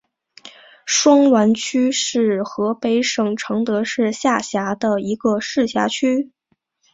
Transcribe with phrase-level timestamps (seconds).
[0.87, 6.31] 双滦区是河北省承德市下辖的一个市辖区。